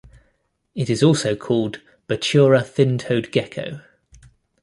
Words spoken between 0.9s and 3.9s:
also called Batura thin-toed Gecko.